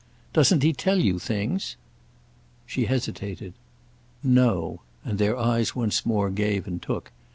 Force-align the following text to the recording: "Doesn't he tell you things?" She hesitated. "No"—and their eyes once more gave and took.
"Doesn't 0.33 0.63
he 0.63 0.73
tell 0.73 0.99
you 0.99 1.19
things?" 1.19 1.75
She 2.65 2.85
hesitated. 2.85 3.53
"No"—and 4.23 5.19
their 5.19 5.37
eyes 5.37 5.75
once 5.75 6.07
more 6.07 6.31
gave 6.31 6.65
and 6.65 6.81
took. 6.81 7.11